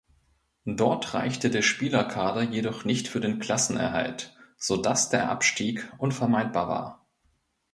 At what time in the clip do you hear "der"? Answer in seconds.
1.51-1.61, 5.09-5.29